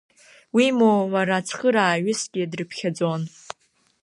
[0.55, 3.21] Уи моу лара цхырааҩысгьы дрыԥхьаӡон.